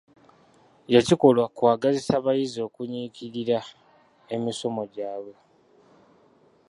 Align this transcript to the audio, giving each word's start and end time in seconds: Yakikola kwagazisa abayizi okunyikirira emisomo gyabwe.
Yakikola 0.93 1.43
kwagazisa 1.55 2.11
abayizi 2.19 2.57
okunyikirira 2.67 3.59
emisomo 4.35 4.81
gyabwe. 4.93 5.35